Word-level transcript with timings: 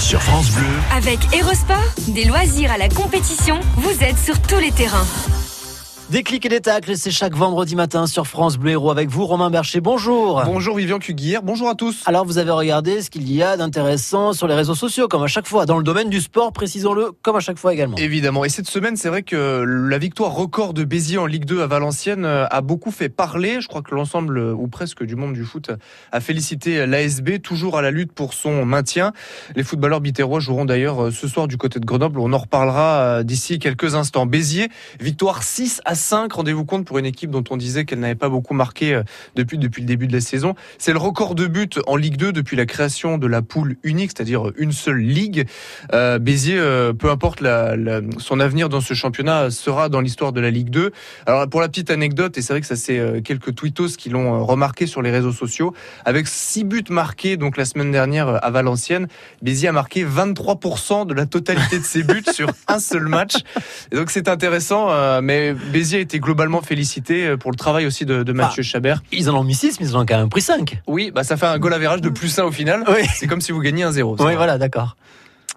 sur 0.00 0.22
France 0.22 0.50
Bleu. 0.52 0.66
Avec 0.94 1.18
Erosport, 1.34 1.76
des 2.08 2.24
loisirs 2.24 2.70
à 2.70 2.78
la 2.78 2.88
compétition, 2.88 3.60
vous 3.76 4.02
êtes 4.02 4.18
sur 4.18 4.40
tous 4.40 4.58
les 4.58 4.70
terrains. 4.70 5.06
Des 6.10 6.22
clics 6.22 6.46
et 6.46 6.48
des 6.48 6.62
tacles, 6.62 6.96
c'est 6.96 7.10
chaque 7.10 7.34
vendredi 7.34 7.76
matin 7.76 8.06
sur 8.06 8.26
France 8.26 8.56
Bleu 8.56 8.70
Héros 8.70 8.90
avec 8.90 9.10
vous, 9.10 9.26
Romain 9.26 9.50
Bercher. 9.50 9.82
Bonjour. 9.82 10.42
Bonjour 10.46 10.74
Vivian 10.74 10.98
Cuguière, 10.98 11.42
bonjour 11.42 11.68
à 11.68 11.74
tous. 11.74 12.02
Alors 12.06 12.24
vous 12.24 12.38
avez 12.38 12.50
regardé 12.50 13.02
ce 13.02 13.10
qu'il 13.10 13.30
y 13.30 13.42
a 13.42 13.58
d'intéressant 13.58 14.32
sur 14.32 14.48
les 14.48 14.54
réseaux 14.54 14.74
sociaux, 14.74 15.06
comme 15.06 15.22
à 15.22 15.26
chaque 15.26 15.46
fois, 15.46 15.66
dans 15.66 15.76
le 15.76 15.84
domaine 15.84 16.08
du 16.08 16.22
sport, 16.22 16.54
précisons-le, 16.54 17.12
comme 17.20 17.36
à 17.36 17.40
chaque 17.40 17.58
fois 17.58 17.74
également. 17.74 17.98
Évidemment. 17.98 18.46
Et 18.46 18.48
cette 18.48 18.68
semaine, 18.68 18.96
c'est 18.96 19.10
vrai 19.10 19.22
que 19.22 19.62
la 19.66 19.98
victoire 19.98 20.32
record 20.32 20.72
de 20.72 20.82
Béziers 20.82 21.18
en 21.18 21.26
Ligue 21.26 21.44
2 21.44 21.60
à 21.60 21.66
Valenciennes 21.66 22.24
euh, 22.24 22.46
a 22.50 22.62
beaucoup 22.62 22.90
fait 22.90 23.10
parler. 23.10 23.60
Je 23.60 23.68
crois 23.68 23.82
que 23.82 23.94
l'ensemble, 23.94 24.38
euh, 24.38 24.54
ou 24.54 24.66
presque 24.66 25.04
du 25.04 25.14
monde 25.14 25.34
du 25.34 25.44
foot, 25.44 25.72
a 26.10 26.20
félicité 26.20 26.86
l'ASB, 26.86 27.42
toujours 27.42 27.76
à 27.76 27.82
la 27.82 27.90
lutte 27.90 28.12
pour 28.12 28.32
son 28.32 28.64
maintien. 28.64 29.12
Les 29.56 29.62
footballeurs 29.62 30.00
bitérois 30.00 30.40
joueront 30.40 30.64
d'ailleurs 30.64 31.04
euh, 31.04 31.10
ce 31.10 31.28
soir 31.28 31.48
du 31.48 31.58
côté 31.58 31.80
de 31.80 31.84
Grenoble. 31.84 32.18
On 32.18 32.32
en 32.32 32.38
reparlera 32.38 33.22
d'ici 33.24 33.58
quelques 33.58 33.94
instants. 33.94 34.24
Béziers, 34.24 34.70
victoire 35.00 35.42
6 35.42 35.82
à 35.84 35.97
5. 35.98 36.32
Rendez-vous 36.32 36.64
compte 36.64 36.86
pour 36.86 36.96
une 36.96 37.06
équipe 37.06 37.30
dont 37.30 37.44
on 37.50 37.58
disait 37.58 37.84
qu'elle 37.84 38.00
n'avait 38.00 38.14
pas 38.14 38.30
beaucoup 38.30 38.54
marqué 38.54 38.94
euh, 38.94 39.02
depuis, 39.36 39.58
depuis 39.58 39.82
le 39.82 39.86
début 39.86 40.06
de 40.06 40.14
la 40.14 40.22
saison. 40.22 40.54
C'est 40.78 40.92
le 40.92 40.98
record 40.98 41.34
de 41.34 41.46
buts 41.46 41.68
en 41.86 41.96
Ligue 41.96 42.16
2 42.16 42.32
depuis 42.32 42.56
la 42.56 42.64
création 42.64 43.18
de 43.18 43.26
la 43.26 43.42
poule 43.42 43.76
unique, 43.82 44.12
c'est-à-dire 44.14 44.52
une 44.56 44.72
seule 44.72 44.98
ligue. 44.98 45.46
Euh, 45.92 46.18
Béziers, 46.18 46.58
euh, 46.58 46.92
peu 46.92 47.10
importe 47.10 47.40
la, 47.40 47.74
son 48.18 48.40
avenir 48.40 48.68
dans 48.68 48.80
ce 48.80 48.94
championnat, 48.94 49.50
sera 49.50 49.88
dans 49.88 50.00
l'histoire 50.00 50.32
de 50.32 50.40
la 50.40 50.50
Ligue 50.50 50.70
2. 50.70 50.92
Alors 51.26 51.48
pour 51.48 51.60
la 51.60 51.68
petite 51.68 51.90
anecdote, 51.90 52.38
et 52.38 52.42
c'est 52.42 52.52
vrai 52.52 52.60
que 52.60 52.66
ça 52.66 52.76
c'est 52.76 52.98
euh, 52.98 53.20
quelques 53.20 53.54
tweetos 53.54 53.96
qui 53.96 54.10
l'ont 54.10 54.44
remarqué 54.44 54.86
sur 54.86 55.02
les 55.02 55.10
réseaux 55.10 55.32
sociaux, 55.32 55.74
avec 56.04 56.28
six 56.28 56.64
buts 56.64 56.84
marqués 56.90 57.36
donc 57.36 57.56
la 57.56 57.64
semaine 57.64 57.90
dernière 57.90 58.44
à 58.44 58.50
Valenciennes, 58.50 59.08
Béziers 59.42 59.68
a 59.68 59.72
marqué 59.72 60.04
23% 60.04 61.06
de 61.06 61.14
la 61.14 61.26
totalité 61.26 61.78
de 61.78 61.84
ses 61.84 62.02
buts 62.02 62.24
sur 62.32 62.50
un 62.68 62.78
seul 62.78 63.06
match. 63.06 63.34
Et 63.92 63.96
donc 63.96 64.10
c'est 64.10 64.28
intéressant, 64.28 65.20
mais 65.22 65.54
Béziers 65.54 65.87
était 65.96 66.18
globalement 66.18 66.62
félicité 66.62 67.26
euh, 67.26 67.36
pour 67.36 67.50
le 67.50 67.56
travail 67.56 67.86
aussi 67.86 68.04
de, 68.04 68.32
Mathieu 68.32 68.62
ah, 68.64 68.68
Chabert. 68.68 69.02
Ils 69.12 69.30
en 69.30 69.34
ont 69.34 69.44
mis 69.44 69.54
6, 69.54 69.80
mais 69.80 69.86
ils 69.86 69.96
en 69.96 70.02
ont 70.02 70.06
quand 70.06 70.18
même 70.18 70.28
pris 70.28 70.42
5. 70.42 70.82
Oui, 70.86 71.10
bah 71.10 71.24
ça 71.24 71.36
fait 71.36 71.46
un 71.46 71.58
goal 71.58 71.72
average 71.72 72.00
de 72.00 72.10
plus 72.10 72.38
1 72.38 72.44
au 72.44 72.52
final. 72.52 72.84
C'est 73.14 73.26
comme 73.26 73.40
si 73.40 73.52
vous 73.52 73.60
gagniez 73.60 73.84
un 73.84 73.92
0. 73.92 74.16
Oui, 74.20 74.34
voilà, 74.36 74.58
d'accord. 74.58 74.96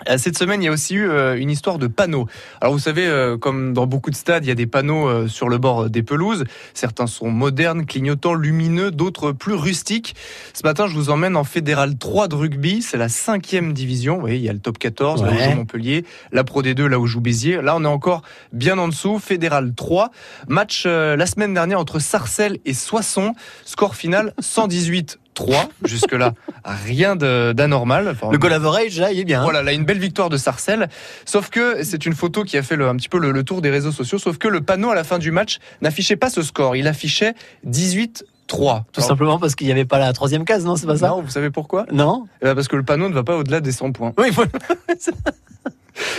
Euh, 0.10 0.18
cette 0.18 0.38
semaine, 0.38 0.62
il 0.62 0.66
y 0.66 0.70
a 0.70 0.72
aussi 0.72 0.96
eu 0.96 1.10
euh, 1.10 1.38
une 1.38 1.50
histoire 1.50 1.78
de 1.78 1.88
panneaux. 1.88 2.28
Alors 2.60 2.74
vous 2.74 2.80
savez, 2.80 3.06
euh, 3.06 3.38
comme 3.38 3.74
dans 3.74 3.88
beaucoup 3.88 4.10
de 4.10 4.16
stades, 4.16 4.46
il 4.46 4.48
y 4.48 4.52
a 4.52 4.56
des 4.56 4.68
panneaux 4.68 5.28
sur 5.28 5.50
le 5.50 5.58
bord 5.58 5.90
des 5.90 6.04
pelouses. 6.04 6.44
Certains 6.74 7.08
sont 7.08 7.30
modernes, 7.30 7.86
clignotants, 7.86 8.34
lumineux, 8.34 8.92
d'autres 8.92 9.32
plus 9.32 9.54
rustiques. 9.54 10.16
Ce 10.54 10.62
matin, 10.64 10.88
je 10.88 10.96
vous 10.96 11.10
emmène 11.10 11.36
en 11.36 11.44
Fédéral 11.44 11.98
3 11.98 12.28
de 12.28 12.36
rugby. 12.36 12.82
C'est 12.82 12.98
la 12.98 13.10
cinquième 13.10 13.74
division. 13.74 14.16
Vous 14.16 14.22
voyez, 14.22 14.38
il 14.38 14.44
y 14.44 14.50
a 14.50 14.54
le 14.54 14.60
top 14.60 14.78
14, 14.78 15.24
là 15.24 15.32
où 15.32 15.38
joue 15.38 15.56
Montpellier, 15.56 16.06
la 16.32 16.44
Pro 16.44 16.62
D2, 16.62 16.86
là 16.86 17.00
où 17.00 17.08
joue 17.08 17.22
Béziers. 17.22 17.62
Là, 17.62 17.76
on 17.76 17.84
est 17.84 17.88
encore 17.88 18.22
bien 18.54 18.78
en 18.78 18.88
dessous. 18.88 19.20
Fédéral 19.20 19.74
3. 19.76 20.12
Match 20.48 20.86
la 20.86 21.26
semaine 21.26 21.54
dernière 21.54 21.80
entre 21.80 22.00
Sarcelles 22.00 22.60
et 22.66 22.74
Soissons. 22.74 23.34
Score 23.66 23.96
final 23.96 24.34
118 24.40 25.21
3 25.34 25.70
jusque-là, 25.86 26.34
rien 26.64 27.16
d'anormal. 27.16 28.16
le 28.32 28.38
goal 28.38 28.54
average, 28.54 29.00
là, 29.00 29.12
il 29.12 29.20
est 29.20 29.24
bien. 29.24 29.42
Hein. 29.42 29.44
Voilà, 29.44 29.64
là, 29.64 29.74
une 29.74 29.86
belle 29.86 30.00
victoire 30.00 30.30
de 30.30 30.38
Sarcelles. 30.38 30.90
Sauf 31.26 31.50
que 31.50 31.84
c'est 31.84 32.06
une 32.06 32.14
photo 32.14 32.44
qui 32.44 32.58
a 32.58 32.64
fait 32.64 32.76
le, 32.76 32.88
un 32.88 32.96
petit 32.96 33.10
peu 33.10 33.20
le, 33.20 33.44
tour 33.44 33.62
des 33.62 33.70
réseaux 33.70 33.92
sociaux. 33.92 34.20
Sauf 34.20 34.38
que 34.38 34.48
le 34.48 34.62
panneau 34.62 34.90
à 34.92 34.96
la 34.96 35.04
fin 35.04 35.20
du 35.20 35.32
match 35.32 35.60
n'affichait 35.82 36.16
pas 36.16 36.30
ce 36.30 36.42
score. 36.42 36.76
Il 36.76 36.88
affichait 36.88 37.34
18 37.64 38.26
3. 38.48 38.86
Tout 38.92 39.02
simplement 39.02 39.40
parce 39.40 39.56
qu'il 39.56 39.68
n'y 39.68 39.72
avait 39.72 39.86
pas 39.86 39.98
la 39.98 40.12
troisième 40.12 40.44
case, 40.44 40.66
non 40.66 40.76
C'est 40.76 40.86
pas 40.86 40.98
ça? 40.98 41.08
Non, 41.08 41.22
vous 41.22 41.30
savez 41.30 41.50
pourquoi? 41.50 41.86
Non. 41.92 42.26
Eh 42.42 42.46
ben, 42.46 42.56
parce 42.56 42.68
que 42.68 42.76
le 42.76 42.84
panneau 42.84 43.08
ne 43.08 43.14
va 43.14 43.24
pas 43.24 43.38
au-delà 43.38 43.62
des 43.62 43.72
100 43.72 43.94
points. 43.94 44.14
Oui, 44.18 44.28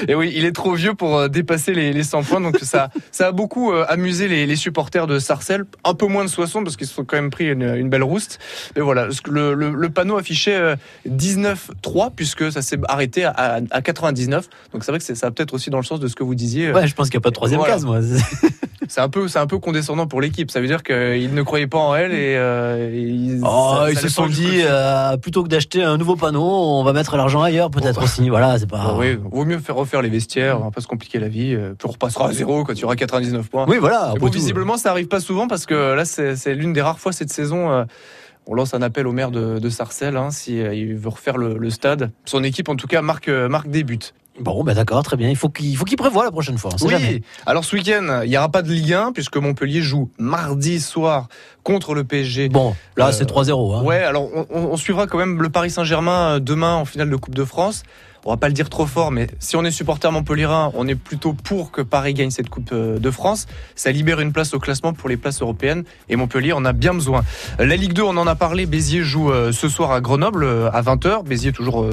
Et 0.09 0.15
oui, 0.15 0.33
il 0.35 0.45
est 0.45 0.53
trop 0.53 0.75
vieux 0.75 0.95
pour 0.95 1.17
euh, 1.17 1.29
dépasser 1.29 1.75
les, 1.75 2.03
100 2.03 2.23
points. 2.23 2.41
Donc 2.41 2.59
ça, 2.63 2.91
ça 3.13 3.29
a 3.29 3.33
beaucoup 3.33 3.73
euh, 3.73 3.85
amusé 3.89 4.29
les, 4.29 4.57
supporters 4.57 5.07
de 5.07 5.19
Sarcelles. 5.19 5.65
Un 5.85 5.95
peu 5.95 6.07
moins 6.07 6.25
de 6.25 6.31
60 6.31 6.65
parce 6.65 6.77
qu'ils 6.77 6.87
se 6.87 6.95
sont 6.95 7.05
quand 7.05 7.17
même 7.17 7.31
pris 7.31 7.51
une, 7.51 7.89
belle 7.89 8.03
rouste. 8.03 8.39
Mais 8.77 8.83
voilà, 8.83 9.09
le, 9.29 9.55
le, 9.55 9.89
panneau 9.91 10.17
affichait 10.17 10.77
19-3 11.09 11.57
euh, 11.57 12.11
puisque 12.15 12.51
ça 12.53 12.63
s'est 12.63 12.79
arrêté 12.89 13.25
à, 13.25 13.61
99. 13.83 14.49
Donc 14.73 14.85
c'est 14.85 14.93
vrai 14.93 14.99
que 14.99 15.05
ça 15.05 15.27
va 15.27 15.31
peut-être 15.31 15.55
aussi 15.55 15.71
dans 15.71 15.79
le 15.79 15.85
sens 15.85 16.01
de 16.01 16.09
ce 16.09 16.15
que 16.15 16.25
vous 16.25 16.35
disiez. 16.35 16.73
Ouais, 16.73 16.87
je 16.87 16.95
pense 16.95 17.09
qu'il 17.09 17.19
n'y 17.19 17.23
a 17.23 17.25
pas 17.25 17.31
de 17.31 17.35
troisième 17.35 17.63
case, 17.63 17.85
moi. 17.85 18.01
c'est 18.93 19.01
un 19.01 19.09
peu, 19.09 19.27
c'est 19.27 19.39
un 19.39 19.47
peu 19.47 19.59
condescendant 19.59 20.07
pour 20.07 20.21
l'équipe. 20.21 20.51
Ça 20.51 20.61
veut 20.61 20.67
dire 20.67 20.83
qu'ils 20.83 21.33
ne 21.33 21.43
croyaient 21.43 21.67
pas 21.67 21.79
en 21.79 21.95
elle 21.95 22.13
et, 22.13 22.35
ils, 22.93 23.41
oh, 23.43 23.87
ils 23.91 23.97
se 23.97 24.09
sont 24.09 24.27
dit 24.27 24.63
plutôt 25.23 25.43
que 25.43 25.49
d'acheter 25.49 25.83
un 25.83 25.97
nouveau 25.97 26.17
panneau, 26.17 26.43
on 26.43 26.85
va 26.85 26.93
mettre 26.93 27.17
l'argent 27.17 27.43
ailleurs, 27.43 27.71
peut-être 27.71 28.03
aussi. 28.03 28.29
Voilà, 28.29 28.59
c'est 28.59 28.69
pas. 28.69 28.95
oui, 28.99 29.19
vaut 29.31 29.45
mieux 29.45 29.59
faire 29.59 29.77
refaire 29.77 30.03
les 30.03 30.09
vestiaires, 30.09 30.61
on 30.61 30.65
va 30.65 30.71
pas 30.71 30.81
se 30.81 30.87
compliquer 30.87 31.19
la 31.19 31.29
vie. 31.29 31.55
Euh, 31.55 31.75
puis 31.77 31.89
on 31.89 31.93
repassera 31.93 32.29
à 32.29 32.33
zéro 32.33 32.65
quand 32.65 32.75
il 32.75 32.81
y 32.81 32.85
aura 32.85 32.97
99 32.97 33.49
points. 33.49 33.67
Oui, 33.69 33.79
voilà. 33.79 34.15
bon, 34.19 34.29
visiblement, 34.29 34.77
ça 34.77 34.91
arrive 34.91 35.09
pas 35.09 35.21
souvent 35.21 35.49
parce 35.49 35.67
que 35.67 35.95
là, 35.95 36.05
c'est 36.05 36.55
l'une 36.55 36.73
des 36.73 36.83
rares 36.83 36.99
fois 36.99 37.13
cette 37.13 37.33
saison. 37.33 37.71
Euh, 37.71 37.85
on 38.47 38.55
lance 38.55 38.75
un 38.75 38.83
appel 38.83 39.07
au 39.07 39.13
maire 39.13 39.31
de, 39.31 39.69
Sarcelles, 39.69 40.17
hein, 40.17 40.31
s'il 40.31 40.61
euh, 40.61 40.97
veut 40.97 41.09
refaire 41.09 41.39
le, 41.39 41.71
stade. 41.71 42.11
Son 42.25 42.43
équipe, 42.43 42.69
en 42.69 42.77
tout 42.77 42.89
cas, 42.89 43.01
marque, 43.03 43.29
marque 43.29 43.69
des 43.69 43.85
buts. 43.85 44.13
Bon, 44.41 44.65
ben 44.65 44.75
d'accord, 44.75 45.03
très 45.03 45.17
bien. 45.17 45.29
Il 45.29 45.37
faut 45.37 45.51
qu'il 45.51 45.77
faut 45.77 45.85
qu'il 45.85 45.99
prévoit 45.99 46.25
la 46.25 46.31
prochaine 46.31 46.57
fois. 46.57 46.71
Oui. 46.83 47.23
Alors 47.47 47.65
ce 47.65 47.77
week-end, 47.77 48.23
il 48.25 48.31
n'y 48.31 48.37
aura 48.37 48.49
pas 48.49 48.63
de 48.63 48.71
Ligue 48.71 48.95
1 48.95 49.13
puisque 49.13 49.37
Montpellier 49.37 49.83
joue 49.83 50.11
mardi 50.19 50.81
soir 50.81 51.29
contre 51.63 51.95
le 51.95 52.05
PSG. 52.05 52.49
Bon, 52.49 52.75
là 52.97 53.13
c'est 53.13 53.29
3-0. 53.29 53.75
Hein. 53.75 53.83
Ouais, 53.83 54.03
alors 54.03 54.29
on, 54.51 54.77
suivra 54.77 55.07
quand 55.07 55.19
même 55.19 55.43
le 55.43 55.51
Paris 55.51 55.71
Saint-Germain 55.71 56.41
demain 56.41 56.75
en 56.75 56.85
finale 56.85 57.11
de 57.11 57.17
Coupe 57.17 57.35
de 57.35 57.45
France 57.45 57.83
on 58.25 58.31
va 58.31 58.37
pas 58.37 58.49
le 58.49 58.55
dire 58.55 58.71
trop 58.71 58.87
fort, 58.87 59.11
mais 59.11 59.27
si 59.41 59.57
on 59.57 59.65
est 59.65 59.73
supporter 59.73 60.11
montpellierin, 60.13 60.71
on 60.75 60.87
est 60.87 60.95
plutôt 60.95 61.33
pour 61.33 61.73
que 61.73 61.83
Paris 61.83 62.15
gagne 62.15 62.31
cette 62.31 62.49
Coupe 62.51 62.71
euh, 62.73 62.99
de 62.99 63.11
France. 63.11 63.47
Ça 63.75 63.91
libère 63.91 64.21
une 64.21 64.33
place 64.33 64.55
au 64.55 64.61
classement 64.61 64.93
pour 64.93 65.09
les 65.09 65.17
places 65.17 65.43
européennes 65.43 65.83
et 66.09 66.15
Montpellier 66.15 66.53
en 66.53 66.65
a 66.65 66.73
bien 66.73 66.95
besoin. 66.95 67.25
La 67.59 67.75
Ligue 67.75 67.95
2, 67.95 68.03
on 68.03 68.17
en 68.17 68.27
a 68.29 68.37
parlé. 68.37 68.67
Béziers 68.67 69.03
joue 69.03 69.33
euh, 69.33 69.51
ce 69.51 69.69
soir 69.69 69.91
à 69.91 70.01
Grenoble 70.01 70.45
euh, 70.45 70.71
à 70.73 70.83
20h. 70.83 71.25
Béziers 71.25 71.53
toujours 71.53 71.87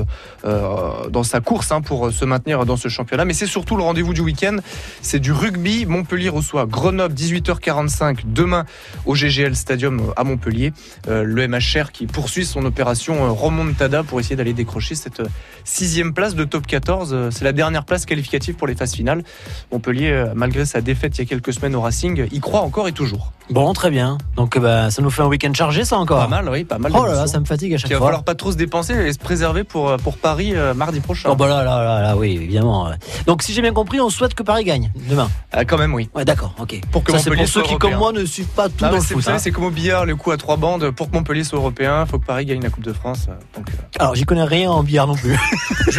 dans 0.44 1.24
sa 1.24 1.40
course 1.42 1.72
hein, 1.72 1.82
pour 1.82 2.12
se 2.12 2.26
maintenir 2.26 2.66
dans 2.66 2.78
ce 2.78 2.90
championnat. 2.90 3.26
Mais 3.26 3.34
c'est 3.34 3.48
surtout 3.48 3.76
le 3.76 3.84
rendez-vous 3.84 4.14
du 4.14 4.22
week-end. 4.22 4.58
C'est 5.02 5.20
du 5.20 5.32
rugby. 5.32 5.86
Montpellier 5.86 6.30
reçoit 6.30 6.66
Grenoble 6.66 7.14
18h45 7.16 8.20
demain 8.26 8.66
au 9.06 9.16
GGL 9.16 9.56
Stadium 9.56 10.14
à 10.16 10.24
Montpellier. 10.24 10.74
Le 11.08 11.48
MHR 11.48 11.92
qui 11.92 12.06
poursuit 12.06 12.46
son 12.46 12.66
opération 12.66 13.34
Remontada 13.34 14.04
pour 14.04 14.20
essayer 14.20 14.36
d'aller 14.36 14.54
décrocher 14.54 14.96
cette 14.96 15.22
sixième 15.64 16.14
place 16.14 16.19
place 16.20 16.36
de 16.36 16.44
top 16.44 16.68
14. 16.68 17.12
Euh, 17.14 17.32
c'est 17.32 17.46
la 17.46 17.54
dernière 17.54 17.86
place 17.86 18.06
qualificative 18.06 18.56
pour 18.56 18.68
les 18.68 18.76
phases 18.76 18.94
finales. 18.94 19.24
Montpellier, 19.72 20.12
euh, 20.12 20.34
malgré 20.36 20.66
sa 20.66 20.82
défaite 20.82 21.18
il 21.18 21.22
y 21.22 21.24
a 21.24 21.26
quelques 21.26 21.54
semaines 21.54 21.78
au 21.78 21.82
Racing, 21.82 22.28
y 22.30 22.40
croit 22.42 22.60
encore 22.60 22.90
et 22.90 22.92
toujours. 22.92 23.32
Bon, 23.50 23.72
très 23.72 23.90
bien. 23.90 24.18
Donc 24.36 24.60
bah, 24.60 24.92
ça 24.92 25.02
nous 25.02 25.10
fait 25.10 25.22
un 25.22 25.28
week-end 25.28 25.54
chargé, 25.54 25.86
ça 25.86 25.98
encore. 25.98 26.20
Pas 26.20 26.28
mal, 26.28 26.50
oui, 26.50 26.66
pas 26.66 26.78
mal. 26.78 26.92
Oh 26.94 27.06
là 27.06 27.14
là, 27.14 27.28
ça 27.28 27.40
me 27.40 27.46
fatigue 27.46 27.74
à 27.74 27.78
chaque 27.78 27.88
fois. 27.88 27.96
Il 27.96 28.00
va 28.00 28.06
falloir 28.06 28.24
pas 28.24 28.36
trop 28.36 28.52
se 28.52 28.58
dépenser 28.58 28.94
et 28.94 29.14
se 29.14 29.18
préserver 29.18 29.64
pour, 29.64 29.90
euh, 29.90 29.98
pour 29.98 30.18
Paris 30.18 30.54
mardi 30.76 31.00
prochain. 31.00 31.30
Oh 31.32 31.36
bah 31.36 31.48
là, 31.48 31.64
là, 31.64 31.84
là, 31.84 32.02
là, 32.02 32.18
oui, 32.18 32.34
évidemment. 32.34 32.92
Donc 33.26 33.42
si 33.42 33.54
j'ai 33.54 33.62
bien 33.62 33.74
compris, 33.74 34.02
on 34.02 34.10
souhaite 34.10 34.34
que 34.34 34.44
Paris 34.44 34.66
gagne 34.66 34.92
demain. 35.10 35.30
Ah, 35.54 35.64
quand 35.64 35.78
même, 35.78 35.94
oui. 35.94 36.10
Ouais, 36.14 36.26
d'accord, 36.26 36.54
ok. 36.60 36.82
Pour 36.92 37.06
que 37.06 37.18
c'est 37.18 37.32
pour 37.32 37.48
ceux 37.48 37.64
qui, 37.64 37.78
comme 37.78 37.96
moi, 37.96 38.12
ne 38.12 38.26
suivent 38.26 38.48
pas 38.48 38.68
tout 38.68 38.76
dans 38.80 38.92
le 38.92 39.00
foot. 39.00 39.26
Hein. 39.30 39.38
C'est 39.40 39.52
comme 39.52 39.64
au 39.64 39.72
billard, 39.72 40.06
le 40.06 40.18
coup 40.18 40.32
à 40.32 40.38
trois 40.38 40.58
bandes. 40.58 40.92
Pour 40.92 41.10
que 41.10 41.16
Montpellier 41.16 41.46
soit 41.46 41.60
européen, 41.60 42.06
faut 42.06 42.20
que 42.20 42.26
Paris 42.26 42.46
gagne 42.46 42.62
la 42.62 42.70
Coupe 42.70 42.84
de 42.84 42.94
France. 42.94 43.28
Donc, 43.56 43.68
Alors, 43.98 44.16
j'y 44.16 44.26
connais 44.26 44.44
rien 44.44 44.70
en 44.70 44.84
billard 44.84 45.08
non 45.08 45.16
plus. 45.16 45.40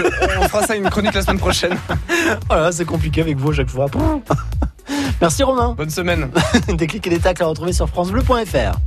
on 0.40 0.48
fera 0.48 0.66
ça 0.66 0.76
une 0.76 0.88
chronique 0.90 1.14
la 1.14 1.22
semaine 1.22 1.38
prochaine. 1.38 1.76
voilà, 2.48 2.72
c'est 2.72 2.84
compliqué 2.84 3.20
avec 3.20 3.36
vous 3.36 3.50
à 3.50 3.54
chaque 3.54 3.70
fois. 3.70 3.86
Merci 5.20 5.42
Romain. 5.42 5.74
Bonne 5.76 5.90
semaine. 5.90 6.30
des 6.68 6.86
clics 6.86 7.06
et 7.06 7.10
des 7.10 7.18
tacles 7.18 7.42
à 7.42 7.46
retrouver 7.46 7.72
sur 7.72 7.88
FranceBleu.fr. 7.88 8.80